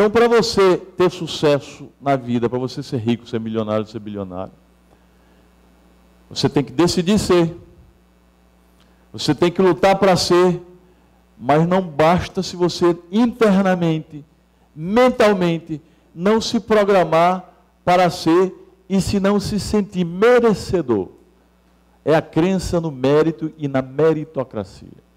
Então, 0.00 0.10
para 0.10 0.26
você 0.28 0.78
ter 0.78 1.10
sucesso 1.10 1.90
na 2.00 2.16
vida, 2.16 2.48
para 2.48 2.58
você 2.58 2.82
ser 2.82 2.96
rico, 2.96 3.28
ser 3.28 3.38
milionário, 3.38 3.84
ser 3.84 3.98
bilionário, 3.98 4.54
você 6.30 6.48
tem 6.48 6.64
que 6.64 6.72
decidir 6.72 7.18
ser. 7.18 7.54
Você 9.12 9.34
tem 9.34 9.52
que 9.52 9.60
lutar 9.60 9.98
para 9.98 10.16
ser, 10.16 10.58
mas 11.38 11.68
não 11.68 11.82
basta 11.82 12.42
se 12.42 12.56
você 12.56 12.98
internamente, 13.12 14.24
mentalmente, 14.74 15.82
não 16.14 16.40
se 16.40 16.58
programar 16.58 17.52
para 17.84 18.08
ser 18.08 18.54
e 18.88 19.02
se 19.02 19.20
não 19.20 19.38
se 19.38 19.60
sentir 19.60 20.06
merecedor. 20.06 21.10
É 22.06 22.14
a 22.14 22.22
crença 22.22 22.80
no 22.80 22.90
mérito 22.90 23.52
e 23.58 23.68
na 23.68 23.82
meritocracia. 23.82 25.09